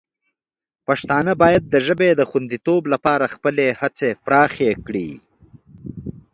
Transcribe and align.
پښتانه 0.87 1.31
باید 1.41 1.63
د 1.67 1.75
ژبې 1.87 2.09
د 2.15 2.21
خوندیتوب 2.29 2.81
لپاره 2.93 3.25
خپلې 3.35 3.65
هڅې 3.79 4.09
پراخې 4.25 4.71
کړي. 4.87 5.09